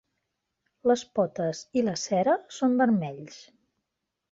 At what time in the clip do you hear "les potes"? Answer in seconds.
0.91-1.61